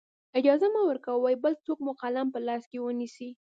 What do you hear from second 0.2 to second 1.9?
اجازه مه ورکوئ بل څوک